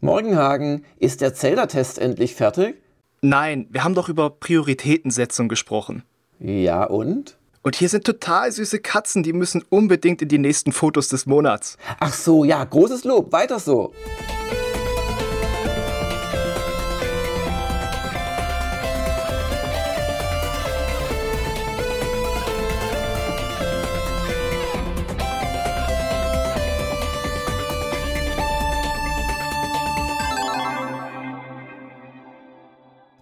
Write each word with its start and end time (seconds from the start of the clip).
Morgenhagen, 0.00 0.84
ist 0.98 1.20
der 1.20 1.34
Zelda-Test 1.34 1.98
endlich 1.98 2.36
fertig? 2.36 2.76
Nein, 3.20 3.66
wir 3.70 3.82
haben 3.82 3.96
doch 3.96 4.08
über 4.08 4.30
Prioritätensetzung 4.30 5.48
gesprochen. 5.48 6.04
Ja, 6.38 6.84
und? 6.84 7.36
Und 7.62 7.74
hier 7.74 7.88
sind 7.88 8.04
total 8.04 8.52
süße 8.52 8.78
Katzen, 8.78 9.24
die 9.24 9.32
müssen 9.32 9.64
unbedingt 9.70 10.22
in 10.22 10.28
die 10.28 10.38
nächsten 10.38 10.70
Fotos 10.70 11.08
des 11.08 11.26
Monats. 11.26 11.78
Ach 11.98 12.12
so, 12.12 12.44
ja, 12.44 12.62
großes 12.62 13.02
Lob, 13.02 13.32
weiter 13.32 13.58
so. 13.58 13.92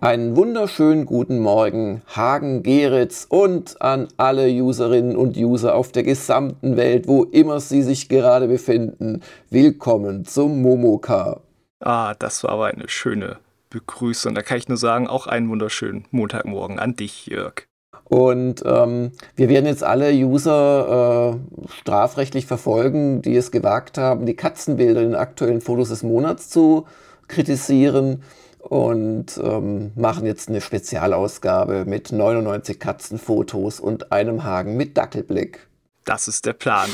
Einen 0.06 0.36
wunderschönen 0.36 1.04
guten 1.04 1.40
Morgen, 1.40 2.00
Hagen 2.06 2.62
Geritz 2.62 3.26
und 3.28 3.82
an 3.82 4.06
alle 4.16 4.48
Userinnen 4.52 5.16
und 5.16 5.36
User 5.36 5.74
auf 5.74 5.90
der 5.90 6.04
gesamten 6.04 6.76
Welt, 6.76 7.08
wo 7.08 7.24
immer 7.24 7.58
sie 7.58 7.82
sich 7.82 8.08
gerade 8.08 8.46
befinden. 8.46 9.20
Willkommen 9.50 10.24
zum 10.24 10.62
Momoka. 10.62 11.40
Ah, 11.80 12.14
das 12.14 12.44
war 12.44 12.52
aber 12.52 12.66
eine 12.66 12.88
schöne 12.88 13.38
Begrüßung. 13.68 14.36
Da 14.36 14.42
kann 14.42 14.58
ich 14.58 14.68
nur 14.68 14.78
sagen, 14.78 15.08
auch 15.08 15.26
einen 15.26 15.48
wunderschönen 15.48 16.04
Montagmorgen 16.12 16.78
an 16.78 16.94
dich, 16.94 17.26
Jörg. 17.26 17.66
Und 18.04 18.62
ähm, 18.64 19.10
wir 19.34 19.48
werden 19.48 19.66
jetzt 19.66 19.82
alle 19.82 20.12
User 20.12 21.34
äh, 21.34 21.70
strafrechtlich 21.80 22.46
verfolgen, 22.46 23.22
die 23.22 23.34
es 23.34 23.50
gewagt 23.50 23.98
haben, 23.98 24.24
die 24.24 24.36
Katzenbilder 24.36 25.00
in 25.00 25.08
den 25.08 25.16
aktuellen 25.16 25.60
Fotos 25.60 25.88
des 25.88 26.04
Monats 26.04 26.48
zu 26.48 26.86
kritisieren 27.26 28.22
und 28.68 29.40
ähm, 29.42 29.92
machen 29.94 30.26
jetzt 30.26 30.48
eine 30.48 30.60
Spezialausgabe 30.60 31.84
mit 31.84 32.12
99 32.12 32.80
Katzenfotos 32.80 33.80
und 33.80 34.12
einem 34.12 34.44
Hagen 34.44 34.76
mit 34.76 34.96
Dackelblick. 34.96 35.66
Das 36.04 36.28
ist 36.28 36.46
der 36.46 36.52
Plan. 36.52 36.88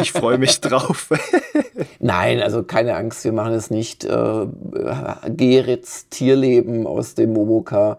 Ich 0.00 0.12
freue 0.12 0.38
mich 0.38 0.60
drauf. 0.62 1.10
Nein, 1.98 2.40
also 2.40 2.62
keine 2.62 2.96
Angst, 2.96 3.24
wir 3.24 3.32
machen 3.32 3.52
es 3.52 3.70
nicht. 3.70 4.04
Äh, 4.04 4.46
Geritz 5.28 6.08
Tierleben 6.08 6.86
aus 6.86 7.14
dem 7.14 7.32
Momoka 7.34 7.98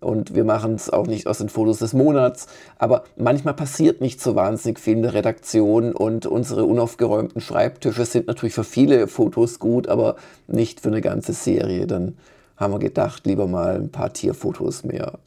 und 0.00 0.34
wir 0.34 0.44
machen 0.44 0.74
es 0.74 0.88
auch 0.90 1.06
nicht 1.06 1.26
aus 1.26 1.38
den 1.38 1.48
Fotos 1.48 1.78
des 1.78 1.92
Monats. 1.92 2.46
Aber 2.78 3.04
manchmal 3.16 3.54
passiert 3.54 4.00
nicht 4.00 4.20
so 4.20 4.34
wahnsinnig 4.34 4.80
viel 4.80 4.94
in 4.94 5.02
der 5.02 5.14
Redaktion 5.14 5.92
und 5.92 6.26
unsere 6.26 6.64
unaufgeräumten 6.64 7.40
Schreibtische 7.40 8.04
sind 8.04 8.26
natürlich 8.26 8.54
für 8.54 8.64
viele 8.64 9.08
Fotos 9.08 9.58
gut, 9.58 9.88
aber 9.88 10.16
nicht 10.46 10.80
für 10.80 10.88
eine 10.88 11.00
ganze 11.00 11.32
Serie. 11.32 11.86
Dann 11.86 12.16
haben 12.56 12.72
wir 12.72 12.78
gedacht, 12.78 13.26
lieber 13.26 13.46
mal 13.46 13.76
ein 13.76 13.90
paar 13.90 14.12
Tierfotos 14.12 14.84
mehr. 14.84 15.18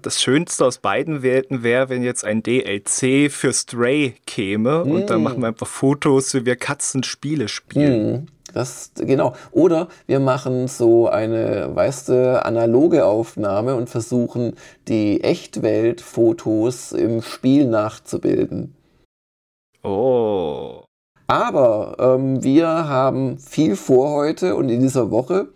Das 0.00 0.22
Schönste 0.22 0.64
aus 0.64 0.78
beiden 0.78 1.22
Welten 1.22 1.62
wäre, 1.62 1.90
wenn 1.90 2.02
jetzt 2.02 2.24
ein 2.24 2.42
DLC 2.42 3.30
für 3.30 3.52
Stray 3.52 4.14
käme 4.26 4.84
mm. 4.84 4.90
und 4.90 5.10
dann 5.10 5.20
mm. 5.20 5.22
machen 5.22 5.40
wir 5.42 5.48
einfach 5.48 5.66
Fotos, 5.66 6.32
wie 6.32 6.46
wir 6.46 6.56
Katzenspiele 6.56 7.48
spielen. 7.48 8.12
Mm. 8.12 8.26
Das, 8.54 8.92
genau. 8.96 9.34
Oder 9.50 9.88
wir 10.06 10.18
machen 10.18 10.68
so 10.68 11.08
eine, 11.08 11.68
weißt 11.74 12.08
du, 12.08 12.42
analoge 12.42 13.04
Aufnahme 13.04 13.74
und 13.74 13.90
versuchen, 13.90 14.54
die 14.88 15.22
Echtwelt-Fotos 15.22 16.92
im 16.92 17.20
Spiel 17.20 17.66
nachzubilden. 17.66 18.74
Oh. 19.82 20.84
Aber 21.26 21.96
ähm, 21.98 22.42
wir 22.42 22.66
haben 22.66 23.38
viel 23.38 23.76
vor 23.76 24.16
heute 24.16 24.56
und 24.56 24.70
in 24.70 24.80
dieser 24.80 25.10
Woche. 25.10 25.48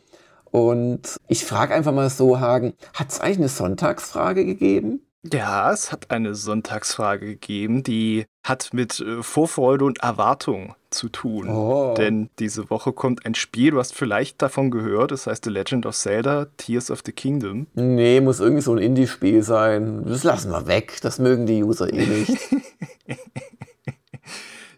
Und 0.50 1.16
ich 1.28 1.44
frage 1.44 1.74
einfach 1.74 1.92
mal 1.92 2.10
so, 2.10 2.40
Hagen, 2.40 2.74
hat 2.94 3.10
es 3.10 3.20
eigentlich 3.20 3.38
eine 3.38 3.48
Sonntagsfrage 3.48 4.44
gegeben? 4.44 5.00
Ja, 5.22 5.70
es 5.70 5.92
hat 5.92 6.10
eine 6.10 6.34
Sonntagsfrage 6.34 7.26
gegeben, 7.26 7.82
die 7.82 8.25
hat 8.42 8.70
mit 8.72 9.00
äh, 9.00 9.22
Vorfreude 9.22 9.84
und 9.84 10.02
Erwartung 10.02 10.75
zu 10.88 11.10
tun. 11.10 11.48
Oh. 11.50 11.94
Denn 11.94 12.30
diese 12.38 12.70
Woche 12.70 12.94
kommt 12.94 13.26
ein 13.26 13.34
Spiel, 13.34 13.72
du 13.72 13.78
hast 13.78 13.94
vielleicht 13.94 14.41
davon 14.41 14.70
gehört, 14.70 15.10
das 15.10 15.26
heißt 15.26 15.44
The 15.44 15.50
Legend 15.50 15.84
of 15.84 15.94
Zelda, 15.94 16.47
Tears 16.56 16.91
of 16.91 17.02
the 17.04 17.12
Kingdom. 17.12 17.66
Nee, 17.75 18.22
muss 18.22 18.41
irgendwie 18.41 18.62
so 18.62 18.72
ein 18.72 18.78
Indie-Spiel 18.78 19.42
sein. 19.42 20.04
Das 20.06 20.25
lassen 20.25 20.50
wir 20.52 20.66
weg, 20.66 20.98
das 21.02 21.19
mögen 21.19 21.44
die 21.44 21.62
User 21.62 21.92
eh 21.92 22.06
nicht. 22.06 22.38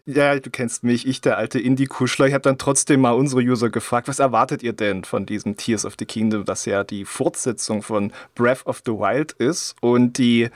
Ja, 0.05 0.37
du 0.37 0.49
kennst 0.49 0.83
mich, 0.83 1.07
ich, 1.07 1.21
der 1.21 1.37
alte 1.37 1.59
Indie-Kuschler. 1.59 2.27
Ich 2.27 2.33
habe 2.33 2.41
dann 2.41 2.57
trotzdem 2.57 2.99
mal 2.99 3.11
unsere 3.11 3.41
User 3.41 3.69
gefragt, 3.69 4.09
was 4.09 4.19
erwartet 4.19 4.61
ihr 4.61 4.73
denn 4.73 5.05
von 5.05 5.25
diesem 5.25 5.55
Tears 5.55 5.85
of 5.85 5.93
the 5.97 6.05
Kingdom, 6.05 6.43
das 6.43 6.65
ja 6.65 6.83
die 6.83 7.05
Fortsetzung 7.05 7.81
von 7.81 8.11
Breath 8.35 8.65
of 8.65 8.81
the 8.85 8.91
Wild 8.91 9.31
ist 9.31 9.75
und 9.79 10.17
die 10.17 10.49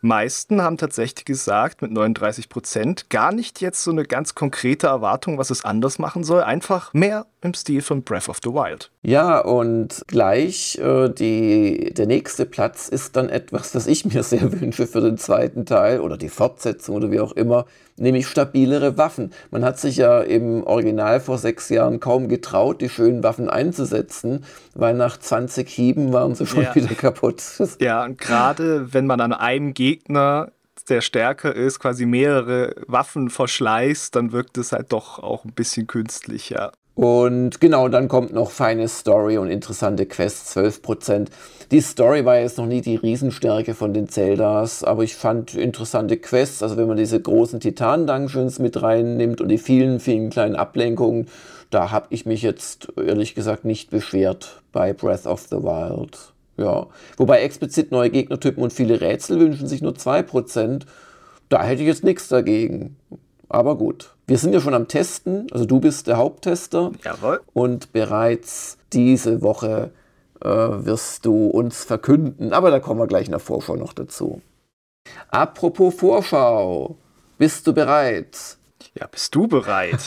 meisten 0.00 0.62
haben 0.62 0.78
tatsächlich 0.78 1.26
gesagt, 1.26 1.82
mit 1.82 1.90
39 1.90 2.48
Prozent, 2.48 3.10
gar 3.10 3.30
nicht 3.30 3.60
jetzt 3.60 3.84
so 3.84 3.90
eine 3.90 4.04
ganz 4.04 4.34
konkrete 4.34 4.86
Erwartung, 4.86 5.36
was 5.36 5.50
es 5.50 5.66
anders 5.66 5.98
machen 5.98 6.24
soll, 6.24 6.42
einfach 6.42 6.94
mehr 6.94 7.26
im 7.40 7.54
Stil 7.54 7.82
von 7.82 8.02
Breath 8.02 8.28
of 8.28 8.38
the 8.42 8.50
Wild. 8.50 8.90
Ja, 9.02 9.38
und 9.40 10.02
gleich 10.06 10.78
äh, 10.78 11.08
die, 11.08 11.92
der 11.94 12.06
nächste 12.06 12.46
Platz 12.46 12.88
ist 12.88 13.16
dann 13.16 13.28
etwas, 13.28 13.74
was 13.74 13.86
ich 13.86 14.04
mir 14.04 14.22
sehr 14.24 14.60
wünsche 14.60 14.86
für 14.86 15.00
den 15.00 15.18
zweiten 15.18 15.66
Teil 15.66 16.00
oder 16.00 16.16
die 16.16 16.28
Fortsetzung 16.28 16.96
oder 16.96 17.10
wie 17.10 17.20
auch 17.20 17.32
immer, 17.32 17.66
nämlich 17.96 18.26
stabilere 18.26 18.98
Waffen. 18.98 19.32
Man 19.50 19.64
hat 19.64 19.78
sich 19.78 19.96
ja 19.96 20.20
im 20.20 20.64
Original 20.64 21.20
vor 21.20 21.38
sechs 21.38 21.68
Jahren 21.68 22.00
kaum 22.00 22.28
getraut, 22.28 22.80
die 22.80 22.88
schönen 22.88 23.22
Waffen 23.22 23.48
einzusetzen, 23.48 24.44
weil 24.74 24.94
nach 24.94 25.18
20 25.18 25.68
Hieben 25.68 26.12
waren 26.12 26.34
sie 26.34 26.46
schon 26.46 26.64
ja. 26.64 26.74
wieder 26.74 26.94
kaputt. 26.94 27.42
Ja, 27.80 28.04
und 28.04 28.18
gerade 28.18 28.92
wenn 28.92 29.06
man 29.06 29.20
an 29.20 29.32
einem 29.32 29.72
Gegner 29.74 30.50
der 30.88 31.00
stärker 31.00 31.54
ist, 31.54 31.78
quasi 31.78 32.06
mehrere 32.06 32.74
Waffen 32.86 33.30
verschleißt, 33.30 34.14
dann 34.14 34.32
wirkt 34.32 34.58
es 34.58 34.72
halt 34.72 34.92
doch 34.92 35.18
auch 35.18 35.44
ein 35.44 35.52
bisschen 35.52 35.86
künstlicher. 35.86 36.72
Und 36.98 37.60
genau, 37.60 37.88
dann 37.88 38.08
kommt 38.08 38.32
noch 38.32 38.50
feine 38.50 38.88
Story 38.88 39.38
und 39.38 39.50
interessante 39.50 40.04
Quests, 40.04 40.56
12%. 40.56 41.28
Die 41.70 41.80
Story 41.80 42.24
war 42.24 42.40
jetzt 42.40 42.58
noch 42.58 42.66
nie 42.66 42.80
die 42.80 42.96
Riesenstärke 42.96 43.74
von 43.74 43.94
den 43.94 44.08
Zeldas, 44.08 44.82
aber 44.82 45.04
ich 45.04 45.14
fand 45.14 45.54
interessante 45.54 46.16
Quests, 46.16 46.60
also 46.60 46.76
wenn 46.76 46.88
man 46.88 46.96
diese 46.96 47.20
großen 47.20 47.60
Titan-Dungeons 47.60 48.58
mit 48.58 48.82
reinnimmt 48.82 49.40
und 49.40 49.46
die 49.46 49.58
vielen, 49.58 50.00
vielen 50.00 50.30
kleinen 50.30 50.56
Ablenkungen, 50.56 51.28
da 51.70 51.92
habe 51.92 52.08
ich 52.10 52.26
mich 52.26 52.42
jetzt 52.42 52.88
ehrlich 52.96 53.36
gesagt 53.36 53.64
nicht 53.64 53.90
beschwert 53.90 54.60
bei 54.72 54.92
Breath 54.92 55.26
of 55.28 55.42
the 55.42 55.62
Wild. 55.62 56.32
Ja, 56.56 56.88
wobei 57.16 57.42
explizit 57.42 57.92
neue 57.92 58.10
Gegnertypen 58.10 58.60
und 58.60 58.72
viele 58.72 59.00
Rätsel 59.00 59.38
wünschen 59.38 59.68
sich 59.68 59.82
nur 59.82 59.92
2%. 59.92 60.80
Da 61.48 61.62
hätte 61.62 61.82
ich 61.82 61.86
jetzt 61.86 62.02
nichts 62.02 62.26
dagegen. 62.26 62.96
Aber 63.48 63.76
gut. 63.76 64.14
Wir 64.26 64.38
sind 64.38 64.52
ja 64.52 64.60
schon 64.60 64.74
am 64.74 64.88
Testen, 64.88 65.46
also 65.52 65.64
du 65.64 65.80
bist 65.80 66.06
der 66.06 66.18
Haupttester. 66.18 66.92
Jawohl. 67.02 67.40
Und 67.54 67.92
bereits 67.92 68.78
diese 68.92 69.40
Woche 69.42 69.90
äh, 70.42 70.48
wirst 70.48 71.24
du 71.24 71.46
uns 71.46 71.84
verkünden, 71.84 72.52
aber 72.52 72.70
da 72.70 72.78
kommen 72.78 73.00
wir 73.00 73.06
gleich 73.06 73.26
in 73.26 73.32
der 73.32 73.40
Vorschau 73.40 73.76
noch 73.76 73.92
dazu. 73.92 74.42
Apropos 75.30 75.94
Vorschau, 75.94 76.96
bist 77.38 77.66
du 77.66 77.72
bereit? 77.72 78.58
Ja, 78.94 79.06
bist 79.06 79.34
du 79.34 79.48
bereit? 79.48 80.00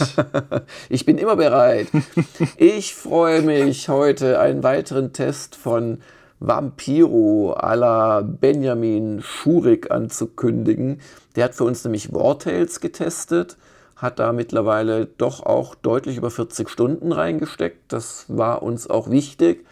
ich 0.90 1.06
bin 1.06 1.18
immer 1.18 1.36
bereit. 1.36 1.88
ich 2.58 2.94
freue 2.94 3.42
mich, 3.42 3.90
heute 3.90 4.40
einen 4.40 4.64
weiteren 4.64 5.14
Test 5.14 5.56
von 5.56 6.00
Vampiro 6.42 7.54
à 7.54 7.76
la 7.76 8.22
Benjamin 8.22 9.22
Schurig 9.22 9.90
anzukündigen. 9.90 11.00
Der 11.36 11.46
hat 11.46 11.56
für 11.56 11.64
uns 11.64 11.84
nämlich 11.86 12.14
Wartales 12.14 12.82
getestet 12.82 13.58
hat 14.02 14.18
da 14.18 14.34
mittlerweile 14.34 15.06
doch 15.06 15.46
auch 15.46 15.76
deutlich 15.76 16.18
über 16.18 16.32
40 16.32 16.70
Stunden 16.70 17.12
reingesteckt. 17.12 17.94
Das 17.94 18.26
war 18.28 18.64
uns 18.64 18.90
auch 18.90 19.12
wichtig, 19.12 19.66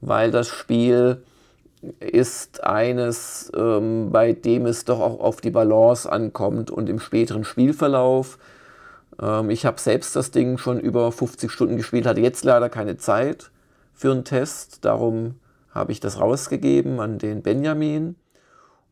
weil 0.00 0.30
das 0.30 0.48
Spiel 0.48 1.22
ist 2.00 2.64
eines, 2.64 3.52
ähm, 3.54 4.08
bei 4.10 4.32
dem 4.32 4.64
es 4.64 4.86
doch 4.86 5.00
auch 5.00 5.20
auf 5.20 5.42
die 5.42 5.50
Balance 5.50 6.10
ankommt 6.10 6.70
und 6.70 6.88
im 6.88 6.98
späteren 6.98 7.44
Spielverlauf. 7.44 8.38
Ähm, 9.20 9.50
ich 9.50 9.66
habe 9.66 9.78
selbst 9.78 10.16
das 10.16 10.30
Ding 10.30 10.56
schon 10.56 10.80
über 10.80 11.12
50 11.12 11.52
Stunden 11.52 11.76
gespielt, 11.76 12.06
hatte 12.06 12.22
jetzt 12.22 12.44
leider 12.44 12.70
keine 12.70 12.96
Zeit 12.96 13.50
für 13.94 14.12
einen 14.12 14.24
Test. 14.24 14.84
Darum 14.86 15.34
habe 15.70 15.92
ich 15.92 16.00
das 16.00 16.20
rausgegeben 16.20 17.00
an 17.00 17.18
den 17.18 17.42
Benjamin. 17.42 18.16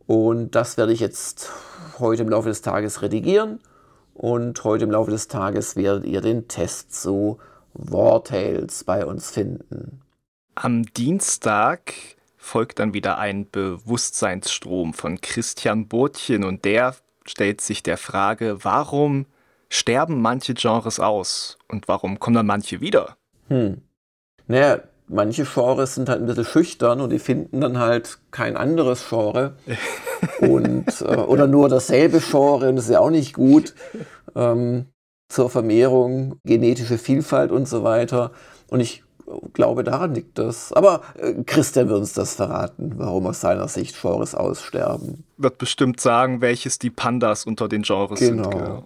Und 0.06 0.54
das 0.54 0.76
werde 0.76 0.92
ich 0.92 1.00
jetzt 1.00 1.50
heute 1.98 2.22
im 2.22 2.28
Laufe 2.28 2.48
des 2.48 2.62
Tages 2.62 3.02
redigieren 3.02 3.60
und 4.14 4.62
heute 4.64 4.84
im 4.84 4.90
Laufe 4.90 5.10
des 5.10 5.28
Tages 5.28 5.76
werdet 5.76 6.04
ihr 6.04 6.20
den 6.20 6.48
Test 6.48 6.94
zu 6.94 7.38
Wartales 7.74 8.84
bei 8.84 9.04
uns 9.04 9.30
finden. 9.30 10.00
Am 10.54 10.84
Dienstag 10.94 11.92
folgt 12.36 12.78
dann 12.78 12.94
wieder 12.94 13.18
ein 13.18 13.50
Bewusstseinsstrom 13.50 14.94
von 14.94 15.20
Christian 15.20 15.88
Botchen 15.88 16.44
und 16.44 16.64
der 16.64 16.96
stellt 17.26 17.60
sich 17.60 17.82
der 17.82 17.98
Frage, 17.98 18.64
warum 18.64 19.26
sterben 19.68 20.22
manche 20.22 20.54
Genres 20.54 21.00
aus 21.00 21.58
und 21.68 21.88
warum 21.88 22.18
kommen 22.18 22.36
dann 22.36 22.46
manche 22.46 22.80
wieder? 22.80 23.16
Hm. 23.48 23.82
Naja, 24.46 24.80
manche 25.08 25.44
Genres 25.44 25.94
sind 25.94 26.08
halt 26.08 26.20
ein 26.20 26.26
bisschen 26.26 26.44
schüchtern 26.44 27.00
und 27.00 27.10
die 27.10 27.18
finden 27.18 27.60
dann 27.60 27.78
halt 27.78 28.18
kein 28.30 28.56
anderes 28.56 29.08
Genre. 29.08 29.54
und, 30.40 30.86
äh, 31.02 31.16
oder 31.16 31.46
nur 31.46 31.68
dasselbe 31.68 32.20
Genre 32.20 32.68
und 32.68 32.76
das 32.76 32.86
ist 32.86 32.92
ja 32.92 33.00
auch 33.00 33.10
nicht 33.10 33.34
gut. 33.34 33.74
Ähm, 34.34 34.86
zur 35.28 35.50
Vermehrung, 35.50 36.38
genetische 36.44 36.98
Vielfalt 36.98 37.50
und 37.50 37.66
so 37.66 37.82
weiter. 37.82 38.30
Und 38.68 38.80
ich 38.80 39.02
glaube, 39.52 39.84
daran 39.84 40.14
liegt 40.14 40.38
das. 40.38 40.72
Aber 40.72 41.02
äh, 41.18 41.34
Christian 41.44 41.88
wird 41.88 41.98
uns 41.98 42.12
das 42.12 42.34
verraten, 42.36 42.94
warum 42.96 43.26
aus 43.26 43.40
seiner 43.40 43.68
Sicht 43.68 44.00
Genres 44.00 44.34
aussterben. 44.34 45.24
Wird 45.36 45.58
bestimmt 45.58 46.00
sagen, 46.00 46.40
welches 46.40 46.78
die 46.78 46.90
Pandas 46.90 47.44
unter 47.44 47.68
den 47.68 47.82
Genres 47.82 48.20
genau. 48.20 48.42
sind. 48.44 48.52
Genau. 48.52 48.84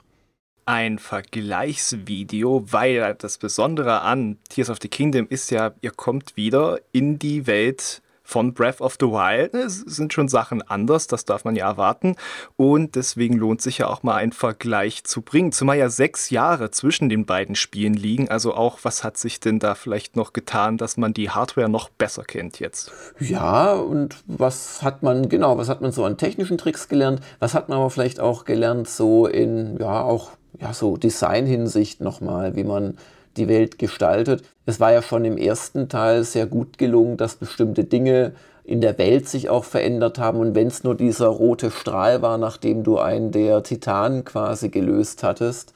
ein 0.68 0.98
Vergleichsvideo, 0.98 2.62
weil 2.70 3.14
das 3.14 3.38
Besondere 3.38 4.02
an 4.02 4.36
Tears 4.50 4.68
of 4.68 4.76
the 4.82 4.88
Kingdom 4.88 5.26
ist 5.30 5.50
ja, 5.50 5.72
ihr 5.80 5.92
kommt 5.92 6.36
wieder 6.36 6.78
in 6.92 7.18
die 7.18 7.46
Welt 7.46 8.02
von 8.28 8.52
Breath 8.52 8.82
of 8.82 8.98
the 9.00 9.06
Wild. 9.06 9.54
Es 9.54 9.78
sind 9.80 10.12
schon 10.12 10.28
Sachen 10.28 10.60
anders, 10.60 11.06
das 11.06 11.24
darf 11.24 11.46
man 11.46 11.56
ja 11.56 11.66
erwarten. 11.66 12.14
Und 12.56 12.94
deswegen 12.94 13.38
lohnt 13.38 13.62
sich 13.62 13.78
ja 13.78 13.86
auch 13.86 14.02
mal 14.02 14.16
ein 14.16 14.32
Vergleich 14.32 15.04
zu 15.04 15.22
bringen. 15.22 15.50
Zumal 15.50 15.78
ja 15.78 15.88
sechs 15.88 16.28
Jahre 16.28 16.70
zwischen 16.70 17.08
den 17.08 17.24
beiden 17.24 17.54
Spielen 17.54 17.94
liegen. 17.94 18.28
Also 18.28 18.52
auch, 18.52 18.80
was 18.82 19.02
hat 19.02 19.16
sich 19.16 19.40
denn 19.40 19.60
da 19.60 19.74
vielleicht 19.74 20.14
noch 20.14 20.34
getan, 20.34 20.76
dass 20.76 20.98
man 20.98 21.14
die 21.14 21.30
Hardware 21.30 21.70
noch 21.70 21.88
besser 21.88 22.22
kennt 22.22 22.60
jetzt? 22.60 22.92
Ja, 23.18 23.72
und 23.72 24.22
was 24.26 24.82
hat 24.82 25.02
man, 25.02 25.30
genau, 25.30 25.56
was 25.56 25.70
hat 25.70 25.80
man 25.80 25.90
so 25.90 26.04
an 26.04 26.18
technischen 26.18 26.58
Tricks 26.58 26.88
gelernt? 26.88 27.22
Was 27.38 27.54
hat 27.54 27.70
man 27.70 27.78
aber 27.78 27.88
vielleicht 27.88 28.20
auch 28.20 28.44
gelernt, 28.44 28.90
so 28.90 29.26
in, 29.26 29.78
ja, 29.80 30.02
auch 30.02 30.32
ja, 30.60 30.74
so 30.74 30.98
Design-Hinsicht 30.98 32.02
nochmal, 32.02 32.56
wie 32.56 32.64
man 32.64 32.98
die 33.38 33.48
Welt 33.48 33.78
gestaltet. 33.78 34.42
Es 34.66 34.80
war 34.80 34.92
ja 34.92 35.02
schon 35.02 35.24
im 35.24 35.38
ersten 35.38 35.88
Teil 35.88 36.24
sehr 36.24 36.46
gut 36.46 36.78
gelungen, 36.78 37.16
dass 37.16 37.36
bestimmte 37.36 37.84
Dinge 37.84 38.32
in 38.64 38.82
der 38.82 38.98
Welt 38.98 39.28
sich 39.28 39.48
auch 39.48 39.64
verändert 39.64 40.18
haben. 40.18 40.40
Und 40.40 40.54
wenn 40.54 40.66
es 40.66 40.84
nur 40.84 40.94
dieser 40.94 41.28
rote 41.28 41.70
Strahl 41.70 42.20
war, 42.20 42.36
nachdem 42.36 42.84
du 42.84 42.98
einen 42.98 43.30
der 43.30 43.62
Titanen 43.62 44.24
quasi 44.24 44.68
gelöst 44.68 45.22
hattest, 45.22 45.72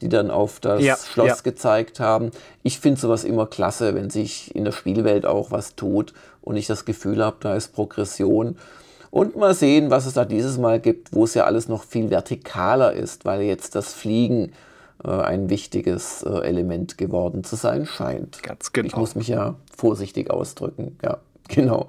die 0.00 0.08
dann 0.08 0.30
auf 0.30 0.60
das 0.60 0.82
ja, 0.82 0.96
Schloss 0.96 1.28
ja. 1.28 1.36
gezeigt 1.42 1.98
haben. 1.98 2.30
Ich 2.62 2.78
finde 2.78 3.00
sowas 3.00 3.24
immer 3.24 3.46
klasse, 3.46 3.96
wenn 3.96 4.10
sich 4.10 4.54
in 4.54 4.64
der 4.64 4.72
Spielwelt 4.72 5.26
auch 5.26 5.50
was 5.50 5.74
tut 5.74 6.14
und 6.40 6.56
ich 6.56 6.68
das 6.68 6.84
Gefühl 6.84 7.24
habe, 7.24 7.38
da 7.40 7.56
ist 7.56 7.74
Progression. 7.74 8.56
Und 9.10 9.36
mal 9.36 9.54
sehen, 9.54 9.90
was 9.90 10.06
es 10.06 10.14
da 10.14 10.24
dieses 10.24 10.58
Mal 10.58 10.80
gibt, 10.80 11.12
wo 11.12 11.24
es 11.24 11.34
ja 11.34 11.44
alles 11.44 11.68
noch 11.68 11.82
viel 11.82 12.08
vertikaler 12.08 12.92
ist, 12.92 13.24
weil 13.24 13.42
jetzt 13.42 13.74
das 13.74 13.94
Fliegen 13.94 14.52
ein 15.06 15.48
wichtiges 15.48 16.22
äh, 16.22 16.40
Element 16.40 16.98
geworden 16.98 17.44
zu 17.44 17.56
sein 17.56 17.86
scheint. 17.86 18.42
Ganz 18.42 18.72
genau. 18.72 18.86
Ich 18.86 18.96
muss 18.96 19.14
mich 19.14 19.28
ja 19.28 19.54
vorsichtig 19.76 20.30
ausdrücken, 20.30 20.98
ja. 21.02 21.18
Genau. 21.48 21.88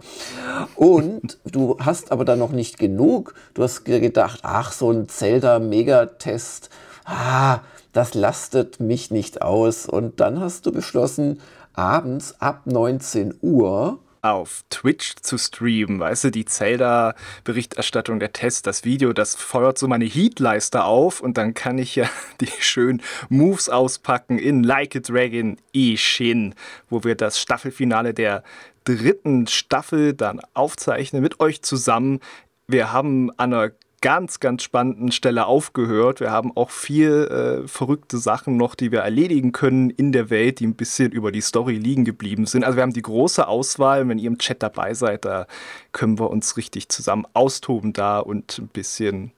Und 0.77 1.38
du 1.44 1.77
hast 1.81 2.13
aber 2.13 2.23
dann 2.23 2.39
noch 2.39 2.53
nicht 2.53 2.79
genug. 2.79 3.33
Du 3.53 3.63
hast 3.63 3.83
gedacht, 3.83 4.39
ach, 4.44 4.71
so 4.71 4.89
ein 4.89 5.09
Zelda-Megatest, 5.09 6.69
ah, 7.03 7.59
das 7.91 8.13
lastet 8.13 8.79
mich 8.79 9.12
nicht 9.12 9.41
aus. 9.41 9.85
Und 9.85 10.21
dann 10.21 10.39
hast 10.39 10.65
du 10.65 10.71
beschlossen, 10.71 11.41
abends 11.73 12.35
ab 12.39 12.62
19 12.67 13.35
Uhr 13.41 14.00
auf 14.21 14.63
Twitch 14.69 15.16
zu 15.21 15.38
streamen. 15.38 16.00
Weißt 16.00 16.25
du, 16.25 16.31
die 16.31 16.45
Zelda-Berichterstattung, 16.45 18.19
der 18.19 18.33
Test, 18.33 18.68
das 18.68 18.83
Video, 18.83 19.13
das 19.13 19.36
feuert 19.36 19.77
so 19.77 19.88
meine 19.88 20.06
Heatleiste 20.06 20.83
auf 20.83 21.21
und 21.21 21.38
dann 21.38 21.54
kann 21.54 21.77
ich 21.77 21.95
ja 21.95 22.10
die 22.42 22.51
schönen 22.60 23.01
Moves 23.30 23.69
auspacken 23.69 24.38
in 24.38 24.63
Like 24.63 24.95
a 24.95 25.00
Dragon 25.00 25.57
Ishin, 25.71 26.56
wo 26.89 27.04
wir 27.04 27.16
das 27.16 27.39
Staffelfinale 27.39 28.13
der 28.13 28.44
dritten 28.83 29.48
Staffel 29.48 30.13
dann 30.13 30.42
aufzeichnen 30.54 31.22
mit 31.22 31.39
euch 31.39 31.62
zusammen. 31.62 32.19
Wir 32.68 32.92
haben 32.92 33.31
an 33.38 33.54
einer 33.54 33.72
ganz, 34.01 34.40
ganz 34.40 34.63
spannenden 34.63 35.12
Stelle 35.12 35.46
aufgehört. 35.46 36.19
Wir 36.19 36.31
haben 36.31 36.56
auch 36.56 36.69
viel 36.69 37.63
äh, 37.63 37.68
verrückte 37.68 38.18
Sachen 38.18 38.57
noch, 38.57 38.75
die 38.75 38.92
wir 38.92 39.00
erledigen 39.00 39.51
können 39.51 39.90
in 39.90 40.12
der 40.12 40.30
Welt, 40.30 40.60
die 40.60 40.68
ein 40.68 40.75
bisschen 40.75 41.12
über 41.12 41.31
die 41.31 41.42
Story 41.42 41.75
liegen 41.75 42.06
geblieben 42.06 42.46
sind. 42.46 42.63
Also 42.63 42.78
wir 42.78 42.84
haben 42.84 42.94
die 42.94 43.01
große 43.01 43.48
Auswahl. 43.48 44.07
Wenn 44.07 44.19
ihr 44.19 44.28
im 44.28 44.38
Chat 44.38 44.63
dabei 44.63 44.94
seid, 44.94 45.25
da 45.25 45.48
können 45.92 46.19
wir 46.19 46.30
uns 46.30 46.57
richtig 46.57 46.90
zusammen 46.90 47.25
austoben 47.34 47.94
da 47.94 48.19
und 48.19 48.60
ein 48.60 48.68
bisschen 48.68 49.31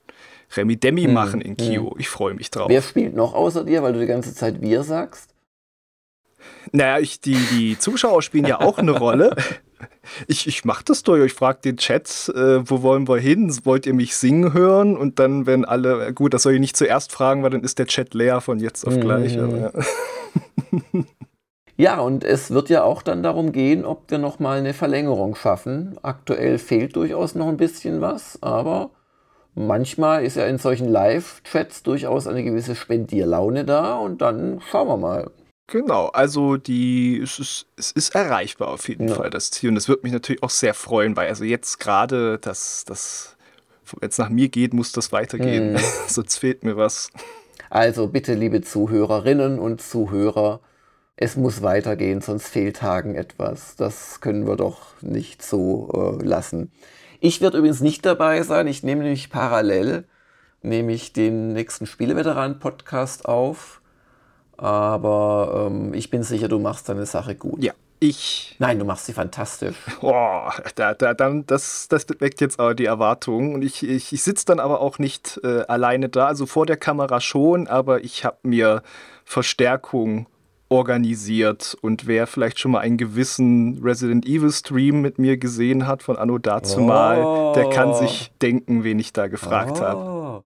Remi 0.56 0.78
Demi 0.78 1.04
hm, 1.04 1.14
machen 1.14 1.42
in 1.42 1.58
Kio. 1.58 1.92
Hm. 1.92 2.00
Ich 2.00 2.10
freue 2.10 2.34
mich 2.34 2.52
drauf. 2.52 2.70
Wer 2.70 2.82
spielt 2.82 3.16
noch 3.16 3.34
außer 3.34 3.64
dir, 3.64 3.84
weil 3.84 3.94
du 3.94 4.00
die 4.00 4.08
ganze 4.08 4.34
Zeit 4.34 4.62
wir 4.62 4.84
sagst? 4.84 5.30
Naja, 6.72 7.00
ich, 7.00 7.22
die, 7.22 7.38
die 7.52 7.78
Zuschauer 7.78 8.22
spielen 8.22 8.46
ja 8.46 8.62
auch 8.62 8.78
eine 8.78 8.92
Rolle. 8.92 9.36
Ich, 10.28 10.48
ich 10.48 10.66
mache 10.66 10.84
das 10.86 11.04
durch. 11.04 11.26
Ich 11.26 11.34
frage 11.34 11.60
den 11.64 11.78
Chat, 11.78 12.32
äh, 12.36 12.70
wo 12.70 12.82
wollen 12.82 13.08
wir 13.08 13.18
hin? 13.18 13.54
Wollt 13.64 13.86
ihr 13.86 13.94
mich 13.94 14.16
singen 14.16 14.54
hören? 14.54 14.98
Und 14.98 15.20
dann, 15.20 15.46
wenn 15.46 15.66
alle, 15.66 16.14
gut, 16.14 16.34
das 16.34 16.44
soll 16.44 16.54
ich 16.54 16.60
nicht 16.60 16.78
zuerst 16.78 17.12
fragen, 17.12 17.44
weil 17.44 17.52
dann 17.52 17.64
ist 17.64 17.80
der 17.80 17.88
Chat 17.88 18.14
leer 18.14 18.42
von 18.42 18.60
jetzt 18.60 18.86
auf 18.86 19.00
gleich. 19.00 19.38
Mhm. 19.38 19.58
Ja. 19.58 19.72
ja, 21.78 22.00
und 22.00 22.24
es 22.24 22.52
wird 22.52 22.70
ja 22.70 22.84
auch 22.84 23.02
dann 23.02 23.24
darum 23.24 23.52
gehen, 23.52 23.86
ob 23.86 24.10
wir 24.10 24.18
nochmal 24.18 24.60
eine 24.60 24.74
Verlängerung 24.74 25.36
schaffen. 25.36 25.98
Aktuell 26.02 26.58
fehlt 26.58 26.96
durchaus 26.96 27.36
noch 27.36 27.48
ein 27.48 27.58
bisschen 27.58 28.02
was, 28.02 28.42
aber 28.42 28.92
manchmal 29.56 30.24
ist 30.24 30.38
ja 30.38 30.46
in 30.46 30.58
solchen 30.58 30.90
Live-Chats 30.90 31.84
durchaus 31.84 32.28
eine 32.28 32.44
gewisse 32.44 32.76
Spendierlaune 32.76 33.66
da 33.66 33.96
und 33.96 34.22
dann 34.22 34.62
schauen 34.70 34.88
wir 34.88 34.98
mal. 34.98 35.32
Genau, 35.72 36.08
also 36.08 36.58
die, 36.58 37.22
es, 37.24 37.40
ist, 37.40 37.66
es 37.78 37.94
ist 37.94 38.14
erreichbar 38.14 38.68
auf 38.68 38.90
jeden 38.90 39.08
ja. 39.08 39.16
Fall, 39.16 39.30
das 39.30 39.52
Ziel. 39.52 39.70
Und 39.70 39.78
es 39.78 39.88
wird 39.88 40.04
mich 40.04 40.12
natürlich 40.12 40.44
auch 40.44 40.50
sehr 40.50 40.74
freuen, 40.74 41.16
weil 41.16 41.30
also 41.30 41.46
jetzt 41.46 41.80
gerade, 41.80 42.38
dass 42.40 42.84
das, 42.84 43.38
wenn 43.98 44.10
es 44.10 44.18
nach 44.18 44.28
mir 44.28 44.50
geht, 44.50 44.74
muss 44.74 44.92
das 44.92 45.14
weitergehen. 45.14 45.78
Hm. 45.78 45.84
Sonst 46.08 46.38
fehlt 46.38 46.66
mir 46.66 46.76
was. 46.76 47.10
Also 47.70 48.08
bitte, 48.08 48.34
liebe 48.34 48.62
Zuhörerinnen 48.62 49.60
und 49.60 49.82
Zuhörer, 49.82 50.60
es 51.16 51.38
muss 51.38 51.62
weitergehen, 51.62 52.20
sonst 52.20 52.48
fehlt 52.48 52.82
Hagen 52.82 53.16
etwas. 53.16 53.78
Das 53.78 54.20
können 54.20 54.46
wir 54.48 54.58
doch 54.58 55.02
nicht 55.02 55.42
so 55.42 56.18
äh, 56.20 56.26
lassen. 56.26 56.72
Ich 57.22 57.40
werde 57.40 57.60
übrigens 57.60 57.80
nicht 57.80 58.06
dabei 58.06 58.42
sein. 58.42 58.68
Ich 58.68 58.84
nehme 58.84 59.04
nämlich 59.04 59.30
parallel 59.30 60.04
nämlich 60.64 61.14
den 61.14 61.54
nächsten 61.54 61.86
Spieleveteran-Podcast 61.86 63.26
auf 63.26 63.81
aber 64.62 65.68
ähm, 65.72 65.94
ich 65.94 66.10
bin 66.12 66.22
sicher, 66.22 66.48
du 66.48 66.60
machst 66.60 66.88
deine 66.88 67.08
Sache 67.08 67.36
gut. 67.36 67.64
Ja, 67.64 67.74
ich. 68.00 68.56
Nein, 68.60 68.78
du 68.78 68.86
machst 68.86 69.08
sie 69.08 69.14
fantastisch. 69.14 69.76
Boah, 70.02 70.54
da, 70.76 70.94
da, 70.94 71.14
dann, 71.16 71.46
das, 71.48 71.88
das 71.88 72.06
weckt 72.20 72.42
jetzt 72.42 72.60
aber 72.60 72.76
die 72.76 72.86
Erwartungen. 72.86 73.56
Und 73.56 73.64
ich, 73.64 73.88
ich, 73.88 74.14
ich 74.14 74.24
sitze 74.24 74.46
dann 74.46 74.60
aber 74.60 74.82
auch 74.82 75.00
nicht 75.00 75.40
äh, 75.44 75.64
alleine 75.68 76.10
da. 76.10 76.28
Also 76.28 76.46
vor 76.46 76.66
der 76.66 76.78
Kamera 76.78 77.22
schon, 77.22 77.68
aber 77.68 78.04
ich 78.04 78.24
habe 78.24 78.38
mir 78.44 78.84
Verstärkung 79.26 80.28
organisiert. 80.70 81.76
Und 81.82 82.06
wer 82.06 82.28
vielleicht 82.28 82.60
schon 82.60 82.72
mal 82.72 82.80
einen 82.80 82.98
gewissen 82.98 83.82
Resident 83.84 84.28
Evil 84.28 84.52
Stream 84.52 85.02
mit 85.02 85.18
mir 85.18 85.38
gesehen 85.38 85.88
hat 85.88 86.04
von 86.04 86.18
Anno 86.18 86.38
dazumal, 86.38 87.24
oh. 87.24 87.54
der 87.56 87.70
kann 87.70 87.96
sich 87.96 88.32
denken, 88.42 88.84
wen 88.84 89.00
ich 89.00 89.12
da 89.12 89.28
gefragt 89.28 89.78
oh. 89.78 89.82
habe. 89.82 90.44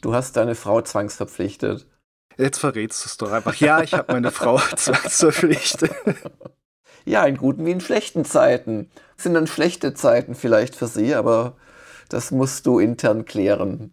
Du 0.00 0.12
hast 0.12 0.36
deine 0.36 0.54
Frau 0.54 0.82
zwangsverpflichtet. 0.82 1.86
Jetzt 2.36 2.58
verrätst 2.58 3.04
du 3.04 3.08
es 3.08 3.16
doch 3.16 3.32
einfach. 3.32 3.54
Ja, 3.56 3.82
ich 3.82 3.94
habe 3.94 4.12
meine 4.12 4.30
Frau 4.30 4.58
zwangsverpflichtet. 4.76 5.92
Ja, 7.04 7.24
in 7.24 7.36
guten 7.36 7.66
wie 7.66 7.70
in 7.70 7.80
schlechten 7.80 8.24
Zeiten. 8.24 8.90
Das 9.16 9.24
sind 9.24 9.34
dann 9.34 9.46
schlechte 9.46 9.94
Zeiten 9.94 10.34
vielleicht 10.34 10.74
für 10.74 10.86
sie, 10.86 11.14
aber 11.14 11.56
das 12.08 12.30
musst 12.30 12.66
du 12.66 12.78
intern 12.78 13.24
klären. 13.24 13.92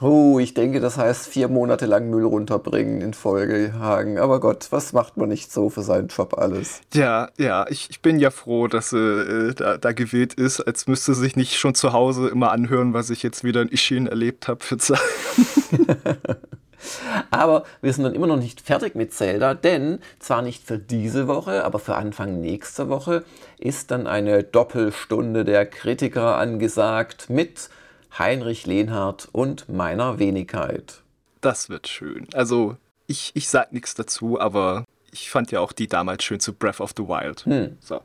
Oh, 0.00 0.38
ich 0.38 0.54
denke, 0.54 0.80
das 0.80 0.96
heißt 0.96 1.26
vier 1.26 1.48
Monate 1.48 1.84
lang 1.84 2.08
Müll 2.08 2.24
runterbringen 2.24 3.02
in 3.02 3.12
Folge, 3.12 3.74
Hagen. 3.78 4.18
Aber 4.18 4.40
Gott, 4.40 4.68
was 4.70 4.94
macht 4.94 5.18
man 5.18 5.28
nicht 5.28 5.52
so 5.52 5.68
für 5.68 5.82
seinen 5.82 6.08
Job 6.08 6.38
alles? 6.38 6.80
Ja, 6.94 7.28
ja, 7.36 7.66
ich, 7.68 7.90
ich 7.90 8.00
bin 8.00 8.18
ja 8.18 8.30
froh, 8.30 8.66
dass 8.66 8.90
sie 8.90 8.96
äh, 8.96 9.54
da, 9.54 9.76
da 9.76 9.92
gewählt 9.92 10.32
ist, 10.32 10.60
als 10.60 10.86
müsste 10.86 11.12
sich 11.12 11.36
nicht 11.36 11.58
schon 11.58 11.74
zu 11.74 11.92
Hause 11.92 12.28
immer 12.28 12.50
anhören, 12.50 12.94
was 12.94 13.10
ich 13.10 13.22
jetzt 13.22 13.44
wieder 13.44 13.60
in 13.60 13.68
Ishin 13.68 14.06
erlebt 14.06 14.48
habe 14.48 14.64
für 14.64 14.78
Zeit. 14.78 15.00
Aber 17.30 17.64
wir 17.82 17.92
sind 17.92 18.04
dann 18.04 18.14
immer 18.14 18.26
noch 18.26 18.36
nicht 18.36 18.60
fertig 18.60 18.94
mit 18.94 19.12
Zelda, 19.12 19.54
denn 19.54 20.00
zwar 20.18 20.42
nicht 20.42 20.66
für 20.66 20.78
diese 20.78 21.28
Woche, 21.28 21.64
aber 21.64 21.78
für 21.78 21.96
Anfang 21.96 22.40
nächster 22.40 22.88
Woche 22.88 23.24
ist 23.58 23.90
dann 23.90 24.06
eine 24.06 24.42
Doppelstunde 24.44 25.44
der 25.44 25.66
Kritiker 25.66 26.36
angesagt 26.36 27.30
mit 27.30 27.70
Heinrich 28.18 28.66
Lehnhardt 28.66 29.28
und 29.32 29.68
meiner 29.68 30.18
Wenigkeit. 30.18 31.02
Das 31.40 31.68
wird 31.68 31.88
schön. 31.88 32.26
Also 32.34 32.76
ich, 33.06 33.32
ich 33.34 33.48
sag 33.48 33.72
nichts 33.72 33.94
dazu, 33.94 34.40
aber 34.40 34.84
ich 35.10 35.30
fand 35.30 35.50
ja 35.50 35.60
auch 35.60 35.72
die 35.72 35.88
damals 35.88 36.24
schön 36.24 36.40
zu 36.40 36.52
Breath 36.52 36.80
of 36.80 36.92
the 36.96 37.04
Wild. 37.04 37.44
Hm. 37.44 37.76
So. 37.80 38.00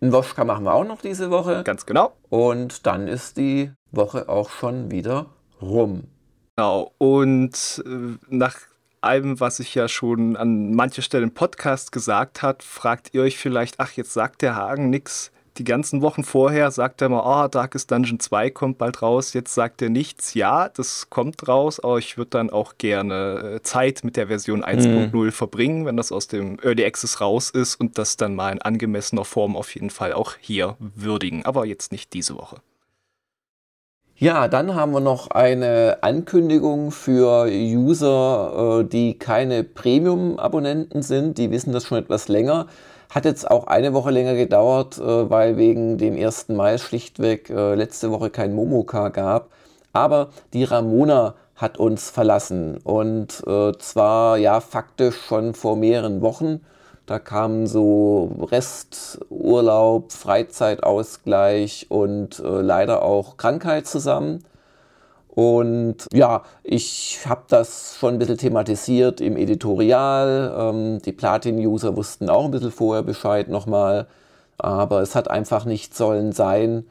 Ein 0.00 0.12
Woschka 0.12 0.44
machen 0.44 0.64
wir 0.64 0.74
auch 0.74 0.84
noch 0.84 1.00
diese 1.00 1.30
Woche. 1.30 1.62
Ganz 1.64 1.86
genau. 1.86 2.12
Und 2.28 2.86
dann 2.86 3.08
ist 3.08 3.36
die 3.36 3.72
Woche 3.90 4.28
auch 4.28 4.50
schon 4.50 4.90
wieder 4.90 5.26
rum. 5.62 6.04
Genau. 6.56 6.92
Und 6.98 7.82
äh, 7.86 8.16
nach 8.28 8.56
allem, 9.00 9.40
was 9.40 9.60
ich 9.60 9.74
ja 9.74 9.88
schon 9.88 10.36
an 10.36 10.74
mancher 10.74 11.02
Stelle 11.02 11.24
im 11.24 11.34
Podcast 11.34 11.92
gesagt 11.92 12.42
hat, 12.42 12.62
fragt 12.62 13.12
ihr 13.12 13.22
euch 13.22 13.38
vielleicht, 13.38 13.80
ach, 13.80 13.92
jetzt 13.92 14.12
sagt 14.12 14.42
der 14.42 14.56
Hagen 14.56 14.90
nichts 14.90 15.30
die 15.58 15.64
ganzen 15.64 16.02
Wochen 16.02 16.24
vorher 16.24 16.70
sagt 16.70 17.00
er 17.00 17.08
mal, 17.08 17.22
oh, 17.24 17.48
Darkest 17.48 17.90
Dungeon 17.90 18.18
2 18.18 18.50
kommt 18.50 18.78
bald 18.78 19.02
raus. 19.02 19.32
Jetzt 19.34 19.54
sagt 19.54 19.82
er 19.82 19.88
nichts. 19.88 20.34
Ja, 20.34 20.68
das 20.68 21.10
kommt 21.10 21.46
raus, 21.46 21.80
aber 21.80 21.98
ich 21.98 22.16
würde 22.16 22.30
dann 22.30 22.50
auch 22.50 22.76
gerne 22.78 23.56
äh, 23.56 23.62
Zeit 23.62 24.02
mit 24.02 24.16
der 24.16 24.26
Version 24.26 24.64
1.0 24.64 25.14
mhm. 25.14 25.32
verbringen, 25.32 25.86
wenn 25.86 25.96
das 25.96 26.12
aus 26.12 26.26
dem 26.26 26.58
Early 26.60 26.84
Access 26.84 27.20
raus 27.20 27.50
ist 27.50 27.76
und 27.76 27.98
das 27.98 28.16
dann 28.16 28.34
mal 28.34 28.52
in 28.52 28.62
angemessener 28.62 29.24
Form 29.24 29.56
auf 29.56 29.74
jeden 29.74 29.90
Fall 29.90 30.12
auch 30.12 30.34
hier 30.40 30.76
würdigen. 30.78 31.44
Aber 31.44 31.66
jetzt 31.66 31.92
nicht 31.92 32.12
diese 32.12 32.34
Woche. 32.34 32.56
Ja, 34.16 34.46
dann 34.46 34.76
haben 34.76 34.92
wir 34.92 35.00
noch 35.00 35.32
eine 35.32 35.98
Ankündigung 36.02 36.92
für 36.92 37.48
User, 37.50 38.80
äh, 38.80 38.84
die 38.84 39.18
keine 39.18 39.64
Premium-Abonnenten 39.64 41.02
sind. 41.02 41.36
Die 41.36 41.50
wissen 41.50 41.72
das 41.72 41.86
schon 41.86 41.98
etwas 41.98 42.28
länger. 42.28 42.68
Hat 43.10 43.24
jetzt 43.24 43.50
auch 43.50 43.66
eine 43.66 43.92
Woche 43.92 44.12
länger 44.12 44.34
gedauert, 44.34 44.98
äh, 44.98 45.30
weil 45.30 45.56
wegen 45.56 45.98
dem 45.98 46.14
1. 46.16 46.50
Mai 46.50 46.78
schlichtweg 46.78 47.50
äh, 47.50 47.74
letzte 47.74 48.12
Woche 48.12 48.30
kein 48.30 48.54
Momoka 48.54 49.08
gab. 49.08 49.50
Aber 49.92 50.28
die 50.52 50.62
Ramona 50.62 51.34
hat 51.56 51.78
uns 51.78 52.10
verlassen 52.10 52.78
und 52.78 53.30
zwar 53.78 54.36
ja 54.38 54.60
faktisch 54.60 55.16
schon 55.16 55.54
vor 55.54 55.76
mehreren 55.76 56.20
Wochen. 56.20 56.60
Da 57.06 57.18
kamen 57.18 57.66
so 57.66 58.34
Resturlaub, 58.50 60.12
Freizeitausgleich 60.12 61.86
und 61.90 62.38
äh, 62.40 62.60
leider 62.62 63.02
auch 63.02 63.36
Krankheit 63.36 63.86
zusammen. 63.86 64.42
Und 65.28 66.06
ja, 66.12 66.44
ich 66.62 67.20
habe 67.26 67.42
das 67.48 67.96
schon 67.98 68.14
ein 68.14 68.18
bisschen 68.18 68.38
thematisiert 68.38 69.20
im 69.20 69.36
Editorial. 69.36 70.54
Ähm, 70.56 71.02
die 71.02 71.12
Platin-User 71.12 71.96
wussten 71.96 72.30
auch 72.30 72.46
ein 72.46 72.52
bisschen 72.52 72.70
vorher 72.70 73.02
Bescheid 73.02 73.48
nochmal. 73.48 74.06
Aber 74.58 75.02
es 75.02 75.14
hat 75.14 75.28
einfach 75.28 75.64
nicht 75.64 75.94
sollen 75.94 76.32
sein. 76.32 76.86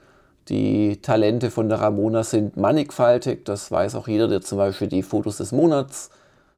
Die 0.50 1.02
Talente 1.02 1.50
von 1.52 1.70
der 1.70 1.80
Ramona 1.80 2.24
sind 2.24 2.58
mannigfaltig. 2.58 3.46
Das 3.46 3.72
weiß 3.72 3.96
auch 3.96 4.10
jeder, 4.10 4.28
der 4.28 4.42
zum 4.42 4.58
Beispiel 4.58 4.90
die 4.90 5.04
Fotos 5.04 5.38
des 5.38 5.54
Monats 5.54 6.10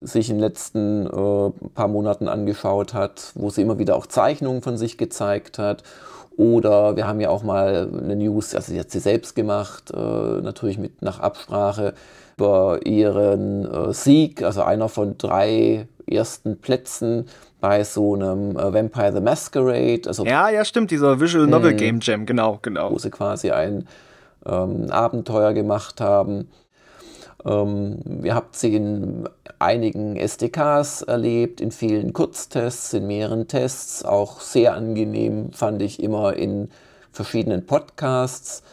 sich 0.06 0.30
in 0.30 0.38
den 0.38 0.42
letzten 0.42 1.06
äh, 1.06 1.52
paar 1.74 1.88
Monaten 1.88 2.28
angeschaut 2.28 2.94
hat, 2.94 3.32
wo 3.36 3.50
sie 3.50 3.62
immer 3.62 3.80
wieder 3.80 3.96
auch 3.96 4.08
Zeichnungen 4.08 4.62
von 4.62 4.78
sich 4.78 4.98
gezeigt 4.98 5.60
hat. 5.60 5.84
Oder 6.38 6.96
wir 6.98 7.08
haben 7.08 7.22
ja 7.22 7.30
auch 7.30 7.44
mal 7.44 7.90
eine 8.04 8.16
News, 8.16 8.56
also 8.56 8.72
sie 8.72 8.80
hat 8.80 8.92
sie 8.92 9.00
selbst 9.00 9.36
gemacht, 9.36 9.92
äh, 9.92 9.98
natürlich 9.98 10.78
mit 10.78 11.02
nach 11.02 11.20
Absprache 11.20 11.94
über 12.38 12.86
ihren 12.86 13.66
äh, 13.72 13.94
Sieg, 13.94 14.44
also 14.44 14.62
einer 14.62 14.90
von 14.90 15.18
drei 15.18 15.88
ersten 16.06 16.58
Plätzen 16.58 17.28
bei 17.62 17.84
so 17.84 18.16
einem 18.16 18.58
äh, 18.58 18.74
Vampire 18.74 19.14
the 19.14 19.22
Masquerade. 19.22 20.02
Also, 20.08 20.26
ja, 20.26 20.50
ja, 20.50 20.66
stimmt, 20.66 20.92
dieser 20.92 21.20
Visual 21.20 21.48
Novel 21.48 21.72
hm. 21.72 21.78
Game 21.78 22.00
Jam, 22.02 22.26
genau, 22.26 22.60
genau. 22.62 22.92
Wo 22.92 23.00
sie 23.00 23.10
quasi 23.10 23.52
ein 23.52 23.88
ähm, 24.46 24.92
Abenteuer 24.92 25.54
gemacht 25.54 26.02
haben. 26.02 26.50
Ähm, 27.46 28.00
ihr 28.24 28.34
habt 28.34 28.56
sie 28.56 28.76
in 28.76 29.30
einigen 29.60 30.16
SDKs 30.16 31.04
erlebt, 31.04 31.62
in 31.62 31.72
vielen 31.72 32.14
Kurztests, 32.14 32.94
in 32.94 33.08
mehreren 33.08 33.48
Tests, 33.48 34.04
auch 34.04 34.40
sehr 34.40 34.74
angenehm 34.74 35.52
fand 35.54 35.82
ich 35.82 36.02
immer 36.02 36.34
in 36.34 36.70
verschiedenen 37.12 37.66
Podcasts, 37.66 38.64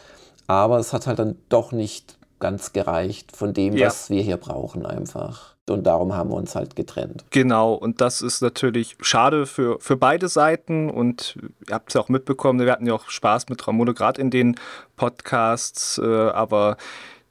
aber 0.46 0.78
es 0.78 0.92
hat 0.92 1.06
halt 1.06 1.18
dann 1.18 1.36
doch 1.48 1.72
nicht 1.72 2.16
ganz 2.40 2.72
gereicht 2.72 3.36
von 3.36 3.54
dem, 3.54 3.76
ja. 3.76 3.86
was 3.86 4.10
wir 4.10 4.22
hier 4.22 4.36
brauchen 4.36 4.84
einfach. 4.84 5.52
Und 5.70 5.84
darum 5.84 6.12
haben 6.12 6.30
wir 6.30 6.36
uns 6.36 6.56
halt 6.56 6.74
getrennt. 6.74 7.24
Genau, 7.30 7.74
und 7.74 8.00
das 8.00 8.20
ist 8.20 8.42
natürlich 8.42 8.96
schade 9.00 9.46
für, 9.46 9.78
für 9.78 9.96
beide 9.96 10.26
Seiten. 10.26 10.90
Und 10.90 11.38
ihr 11.68 11.74
habt 11.74 11.90
es 11.90 11.94
ja 11.94 12.00
auch 12.00 12.08
mitbekommen, 12.08 12.58
wir 12.58 12.72
hatten 12.72 12.86
ja 12.86 12.94
auch 12.94 13.08
Spaß 13.08 13.48
mit 13.48 13.66
Ramone, 13.66 13.94
gerade 13.94 14.20
in 14.20 14.30
den 14.30 14.56
Podcasts. 14.96 15.98
Äh, 15.98 16.04
aber 16.04 16.76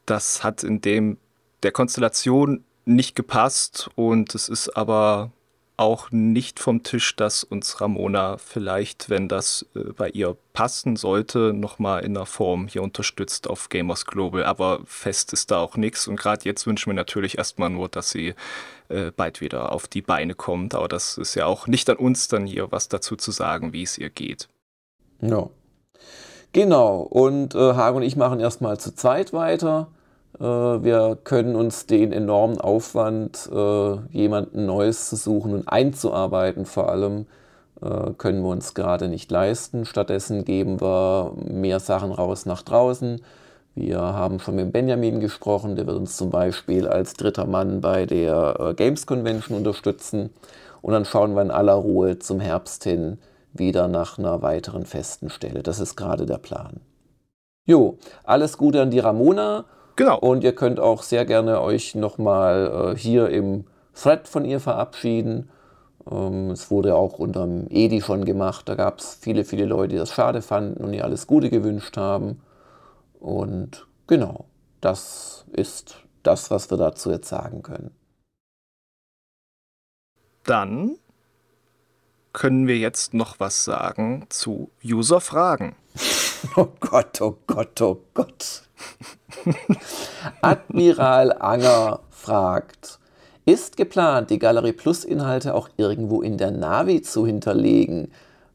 das 0.05 0.45
hat 0.45 0.63
in 0.63 0.79
dem 0.79 1.17
der 1.63 1.71
Konstellation 1.71 2.63
nicht 2.85 3.15
gepasst 3.15 3.89
und 3.95 4.33
es 4.35 4.49
ist 4.49 4.69
aber 4.69 5.31
auch 5.81 6.11
nicht 6.11 6.59
vom 6.59 6.83
Tisch, 6.83 7.15
dass 7.15 7.43
uns 7.43 7.81
Ramona 7.81 8.37
vielleicht, 8.37 9.09
wenn 9.09 9.27
das 9.27 9.65
äh, 9.73 9.79
bei 9.93 10.09
ihr 10.09 10.37
passen 10.53 10.95
sollte, 10.95 11.53
nochmal 11.53 12.03
in 12.03 12.15
einer 12.15 12.27
Form 12.27 12.67
hier 12.67 12.83
unterstützt 12.83 13.49
auf 13.49 13.69
Gamers 13.69 14.05
Global. 14.05 14.43
Aber 14.43 14.81
fest 14.85 15.33
ist 15.33 15.49
da 15.49 15.57
auch 15.57 15.77
nichts. 15.77 16.07
Und 16.07 16.17
gerade 16.17 16.45
jetzt 16.45 16.67
wünschen 16.67 16.91
wir 16.91 16.93
natürlich 16.93 17.39
erstmal 17.39 17.71
nur, 17.71 17.89
dass 17.89 18.11
sie 18.11 18.35
äh, 18.89 19.11
bald 19.11 19.41
wieder 19.41 19.71
auf 19.71 19.87
die 19.87 20.03
Beine 20.03 20.35
kommt. 20.35 20.75
Aber 20.75 20.87
das 20.87 21.17
ist 21.17 21.33
ja 21.33 21.47
auch 21.47 21.65
nicht 21.65 21.89
an 21.89 21.97
uns, 21.97 22.27
dann 22.27 22.45
hier 22.45 22.71
was 22.71 22.87
dazu 22.87 23.15
zu 23.15 23.31
sagen, 23.31 23.73
wie 23.73 23.83
es 23.83 23.97
ihr 23.97 24.11
geht. 24.11 24.49
Ja. 25.19 25.49
Genau. 26.53 26.97
Und 27.01 27.55
äh, 27.55 27.73
Hagen 27.73 27.97
und 27.97 28.03
ich 28.03 28.15
machen 28.15 28.39
erstmal 28.39 28.79
zu 28.79 28.93
zweit 28.93 29.33
weiter. 29.33 29.87
Äh, 30.41 30.43
wir 30.83 31.17
können 31.23 31.55
uns 31.55 31.85
den 31.85 32.11
enormen 32.11 32.59
Aufwand, 32.59 33.49
äh, 33.53 33.95
jemanden 34.09 34.65
Neues 34.65 35.09
zu 35.09 35.15
suchen 35.15 35.53
und 35.53 35.67
einzuarbeiten 35.67 36.65
vor 36.65 36.89
allem, 36.89 37.27
äh, 37.81 38.11
können 38.17 38.41
wir 38.41 38.49
uns 38.49 38.73
gerade 38.73 39.07
nicht 39.07 39.29
leisten. 39.29 39.85
Stattdessen 39.85 40.43
geben 40.43 40.81
wir 40.81 41.33
mehr 41.35 41.79
Sachen 41.79 42.11
raus 42.11 42.45
nach 42.47 42.63
draußen. 42.63 43.21
Wir 43.75 43.99
haben 43.99 44.39
schon 44.39 44.55
mit 44.55 44.73
Benjamin 44.73 45.19
gesprochen, 45.19 45.75
der 45.75 45.87
wird 45.87 45.97
uns 45.97 46.17
zum 46.17 46.29
Beispiel 46.29 46.87
als 46.87 47.13
dritter 47.13 47.45
Mann 47.45 47.79
bei 47.79 48.05
der 48.05 48.73
Games 48.75 49.05
Convention 49.05 49.57
unterstützen. 49.57 50.31
Und 50.81 50.91
dann 50.91 51.05
schauen 51.05 51.35
wir 51.35 51.41
in 51.41 51.51
aller 51.51 51.75
Ruhe 51.75 52.19
zum 52.19 52.41
Herbst 52.41 52.83
hin 52.83 53.19
wieder 53.53 53.87
nach 53.87 54.17
einer 54.17 54.41
weiteren 54.41 54.85
festen 54.85 55.29
Stelle. 55.29 55.63
Das 55.63 55.79
ist 55.79 55.95
gerade 55.95 56.25
der 56.25 56.37
Plan. 56.37 56.81
Jo, 57.65 57.97
alles 58.25 58.57
Gute 58.57 58.81
an 58.81 58.91
die 58.91 58.99
Ramona 58.99 59.63
Genau. 60.01 60.17
Und 60.17 60.43
ihr 60.43 60.55
könnt 60.55 60.79
auch 60.79 61.03
sehr 61.03 61.25
gerne 61.25 61.61
euch 61.61 61.93
nochmal 61.93 62.95
äh, 62.95 62.97
hier 62.97 63.29
im 63.29 63.65
Thread 63.93 64.27
von 64.27 64.45
ihr 64.45 64.59
verabschieden. 64.59 65.51
Ähm, 66.09 66.49
es 66.49 66.71
wurde 66.71 66.95
auch 66.95 67.19
unter 67.19 67.45
dem 67.45 67.67
Edi 67.69 68.01
schon 68.01 68.25
gemacht. 68.25 68.67
Da 68.67 68.73
gab 68.73 68.97
es 68.97 69.13
viele, 69.21 69.45
viele 69.45 69.65
Leute, 69.65 69.89
die 69.89 69.97
das 69.97 70.11
schade 70.11 70.41
fanden 70.41 70.83
und 70.83 70.93
ihr 70.93 71.03
alles 71.03 71.27
Gute 71.27 71.51
gewünscht 71.51 71.97
haben. 71.97 72.41
Und 73.19 73.85
genau, 74.07 74.45
das 74.79 75.45
ist 75.51 75.97
das, 76.23 76.49
was 76.49 76.71
wir 76.71 76.79
dazu 76.79 77.11
jetzt 77.11 77.29
sagen 77.29 77.61
können. 77.61 77.91
Dann 80.45 80.95
können 82.33 82.65
wir 82.65 82.79
jetzt 82.79 83.13
noch 83.13 83.39
was 83.39 83.65
sagen 83.65 84.25
zu 84.29 84.71
User-Fragen. 84.83 85.75
Oh 86.57 86.67
Gott, 86.81 87.21
oh 87.21 87.37
Gott, 87.47 87.81
oh 87.81 88.01
Gott. 88.13 88.63
Admiral 90.41 91.33
Anger 91.39 92.01
fragt, 92.09 92.99
ist 93.45 93.77
geplant, 93.77 94.29
die 94.29 94.39
Galerie 94.39 94.73
Plus 94.73 95.05
Inhalte 95.05 95.53
auch 95.53 95.69
irgendwo 95.77 96.21
in 96.21 96.37
der 96.37 96.51
Navi 96.51 97.01
zu 97.01 97.25
hinterlegen? 97.25 98.11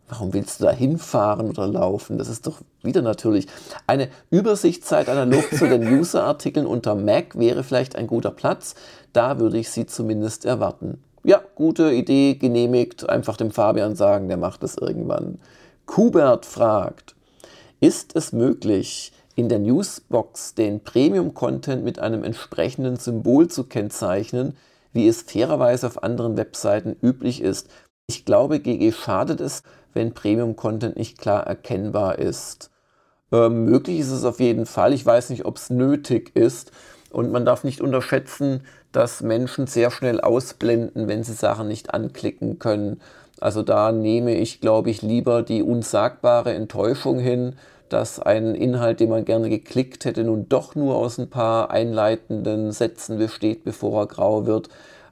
Warum 0.09 0.35
willst 0.35 0.61
du 0.61 0.65
da 0.65 0.73
hinfahren 0.73 1.49
oder 1.49 1.67
laufen? 1.67 2.19
Das 2.19 2.29
ist 2.29 2.47
doch 2.47 2.61
wieder 2.83 3.03
natürlich. 3.03 3.47
Eine 3.87 4.09
Übersichtszeit 4.31 5.09
analog 5.09 5.51
zu 5.51 5.67
den 5.67 5.83
User-Artikeln 5.99 6.67
unter 6.67 6.95
Mac 6.95 7.39
wäre 7.39 7.65
vielleicht 7.65 7.97
ein 7.97 8.07
guter 8.07 8.31
Platz. 8.31 8.75
Da 9.15 9.41
würde 9.41 9.59
ich 9.59 9.71
sie 9.71 9.87
zumindest 9.87 10.45
erwarten. 10.45 11.03
Ja, 11.25 11.41
gute 11.57 11.91
Idee, 11.91 12.35
genehmigt. 12.35 13.09
Einfach 13.09 13.37
dem 13.37 13.51
Fabian 13.51 13.97
sagen, 13.97 14.29
der 14.29 14.37
macht 14.37 14.63
es 14.63 14.77
irgendwann. 14.77 15.41
Kubert 15.87 16.47
fragt, 16.47 17.16
ist 17.81 18.17
es 18.17 18.33
möglich, 18.33 19.13
in 19.35 19.49
der 19.49 19.59
Newsbox 19.59 20.55
den 20.55 20.81
Premium-Content 20.81 21.85
mit 21.85 21.99
einem 21.99 22.25
entsprechenden 22.25 22.97
Symbol 22.97 23.49
zu 23.49 23.65
kennzeichnen, 23.65 24.57
wie 24.93 25.07
es 25.07 25.23
fairerweise 25.23 25.87
auf 25.87 26.03
anderen 26.03 26.37
Webseiten 26.37 26.97
üblich 27.03 27.43
ist. 27.43 27.69
Ich 28.09 28.25
glaube, 28.25 28.61
GG 28.61 28.93
schadet 28.93 29.41
es, 29.41 29.63
wenn 29.93 30.15
Premium-Content 30.15 30.97
nicht 30.97 31.19
klar 31.19 31.47
erkennbar 31.47 32.19
ist. 32.19 32.71
Ähm, 33.31 33.65
möglich 33.65 33.99
ist 33.99 34.11
es 34.11 34.25
auf 34.25 34.41
jeden 34.41 34.67
Fall. 34.67 34.93
Ich 34.93 35.05
weiß 35.05 35.31
nicht, 35.31 35.45
ob 35.45 35.57
es 35.57 35.71
nötig 35.71 36.35
ist. 36.35 36.73
Und 37.11 37.31
man 37.31 37.45
darf 37.45 37.65
nicht 37.65 37.81
unterschätzen, 37.81 38.63
dass 38.93 39.23
Menschen 39.23 39.67
sehr 39.67 39.91
schnell 39.91 40.21
ausblenden, 40.21 41.09
wenn 41.09 41.25
sie 41.25 41.33
Sachen 41.35 41.69
nicht 41.69 41.93
anklicken 41.93 42.59
können. 42.59 43.01
Also 43.41 43.63
da 43.63 43.93
nehme 43.93 44.35
ich, 44.35 44.61
glaube 44.61 44.91
ich, 44.91 45.03
lieber 45.03 45.43
die 45.43 45.63
unsagbare 45.63 46.55
Enttäuschung 46.55 47.19
hin, 47.19 47.57
dass 47.89 48.19
ein 48.19 48.55
Inhalt, 48.55 49.01
den 49.01 49.11
man 49.11 49.25
gerne 49.25 49.49
geklickt 49.49 50.05
hätte, 50.05 50.25
nun 50.25 50.49
doch 50.49 50.75
nur 50.75 50.97
aus 50.97 51.19
ein 51.19 51.31
paar 51.31 51.71
einleitenden 51.71 52.73
Sätzen 52.73 53.19
besteht, 53.19 53.65
bevor 53.65 54.03
er 54.03 54.07
grau 54.07 54.47
wird, 54.47 54.69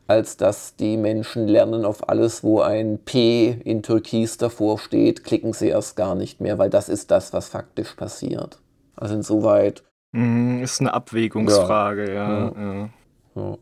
als 0.06 0.36
dass 0.36 0.76
die 0.76 0.96
Menschen 0.96 1.48
lernen 1.48 1.84
auf 1.84 2.08
alles, 2.08 2.42
wo 2.42 2.60
ein 2.60 2.98
P 2.98 3.58
in 3.64 3.82
Türkis 3.82 4.36
davor 4.36 4.78
steht, 4.78 5.24
klicken 5.24 5.52
sie 5.52 5.68
erst 5.68 5.96
gar 5.96 6.14
nicht 6.14 6.40
mehr, 6.40 6.58
weil 6.58 6.70
das 6.70 6.88
ist 6.88 7.10
das, 7.10 7.32
was 7.32 7.48
faktisch 7.48 7.94
passiert. 7.94 8.58
Also 8.96 9.14
insoweit. 9.14 9.82
Mhm, 10.12 10.62
ist 10.62 10.80
eine 10.80 10.92
Abwägungsfrage, 10.94 12.12
ja. 12.12 12.52
ja. 12.56 12.90
ja. 13.34 13.58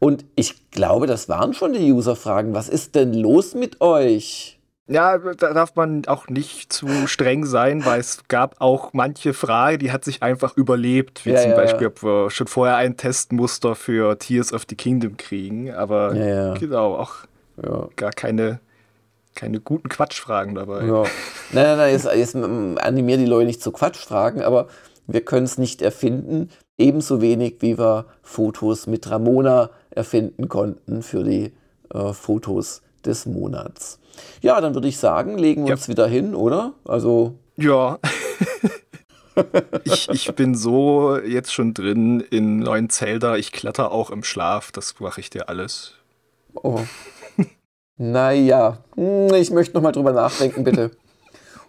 Und 0.00 0.24
ich 0.34 0.70
glaube, 0.70 1.06
das 1.06 1.28
waren 1.28 1.52
schon 1.52 1.74
die 1.74 1.92
User-Fragen. 1.92 2.54
Was 2.54 2.68
ist 2.68 2.94
denn 2.94 3.12
los 3.12 3.54
mit 3.54 3.80
euch? 3.82 4.58
Ja, 4.88 5.18
da 5.18 5.52
darf 5.52 5.76
man 5.76 6.04
auch 6.06 6.26
nicht 6.26 6.72
zu 6.72 6.88
streng 7.06 7.44
sein, 7.44 7.84
weil 7.84 8.00
es 8.00 8.24
gab 8.26 8.60
auch 8.60 8.92
manche 8.92 9.34
Frage, 9.34 9.78
die 9.78 9.92
hat 9.92 10.04
sich 10.04 10.20
einfach 10.20 10.56
überlebt, 10.56 11.24
wie 11.26 11.30
ja, 11.30 11.40
zum 11.40 11.52
ja, 11.52 11.56
Beispiel, 11.56 11.86
ob 11.86 12.02
wir 12.02 12.30
schon 12.30 12.48
vorher 12.48 12.74
ein 12.74 12.96
Testmuster 12.96 13.76
für 13.76 14.18
Tears 14.18 14.52
of 14.52 14.64
the 14.68 14.74
Kingdom 14.74 15.16
kriegen, 15.16 15.72
aber 15.72 16.16
ja, 16.16 16.54
genau, 16.54 16.96
auch 16.96 17.14
gar 17.94 18.10
keine, 18.10 18.58
keine 19.36 19.60
guten 19.60 19.88
Quatschfragen 19.88 20.56
dabei. 20.56 20.82
Nein, 20.82 21.04
nein, 21.52 21.76
nein, 21.76 21.92
jetzt, 21.92 22.06
jetzt 22.12 22.34
animier 22.34 23.18
die 23.18 23.26
Leute 23.26 23.46
nicht 23.46 23.62
zu 23.62 23.70
Quatschfragen, 23.70 24.42
aber 24.42 24.66
wir 25.12 25.22
können 25.22 25.44
es 25.44 25.58
nicht 25.58 25.82
erfinden, 25.82 26.50
ebenso 26.78 27.20
wenig 27.20 27.56
wie 27.60 27.78
wir 27.78 28.06
Fotos 28.22 28.86
mit 28.86 29.10
Ramona 29.10 29.70
erfinden 29.90 30.48
konnten 30.48 31.02
für 31.02 31.24
die 31.24 31.52
äh, 31.92 32.12
Fotos 32.12 32.82
des 33.04 33.26
Monats. 33.26 33.98
Ja, 34.42 34.60
dann 34.60 34.74
würde 34.74 34.88
ich 34.88 34.98
sagen, 34.98 35.38
legen 35.38 35.62
wir 35.62 35.70
ja. 35.70 35.74
uns 35.74 35.88
wieder 35.88 36.06
hin, 36.06 36.34
oder? 36.34 36.74
Also. 36.84 37.34
Ja. 37.56 37.98
ich, 39.84 40.08
ich 40.10 40.34
bin 40.34 40.54
so 40.54 41.18
jetzt 41.18 41.52
schon 41.52 41.74
drin 41.74 42.20
in 42.20 42.58
neuen 42.58 42.90
Zelda. 42.90 43.36
Ich 43.36 43.52
kletter 43.52 43.92
auch 43.92 44.10
im 44.10 44.24
Schlaf. 44.24 44.72
Das 44.72 44.98
mache 45.00 45.20
ich 45.20 45.30
dir 45.30 45.48
alles. 45.48 45.94
Oh. 46.54 46.80
naja, 47.96 48.78
hm, 48.96 49.34
ich 49.34 49.50
möchte 49.50 49.74
nochmal 49.74 49.92
drüber 49.92 50.12
nachdenken, 50.12 50.64
bitte. 50.64 50.90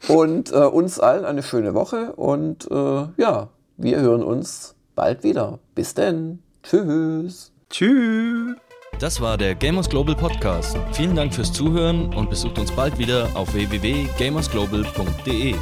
Und 0.08 0.52
äh, 0.52 0.58
uns 0.58 1.00
allen 1.00 1.26
eine 1.26 1.44
schöne 1.44 1.74
Woche 1.74 2.14
und 2.14 2.70
äh, 2.72 3.08
ja, 3.18 3.50
wir 3.78 4.00
hören 4.00 4.24
uns 4.24 4.76
bald 4.96 5.24
wieder. 5.24 5.60
Bis 5.76 5.94
denn. 5.94 6.40
Tschüss. 6.64 7.52
Tschüss. 7.70 8.56
Das 9.00 9.22
war 9.22 9.38
der 9.38 9.56
Gamers 9.56 9.90
Global 9.90 10.16
Podcast. 10.16 10.78
Vielen 10.92 11.16
Dank 11.16 11.34
fürs 11.34 11.52
Zuhören 11.52 12.14
und 12.14 12.30
besucht 12.30 12.60
uns 12.60 12.72
bald 12.72 13.00
wieder 13.00 13.28
auf 13.34 13.52
www.gamersglobal.de. 13.54 15.56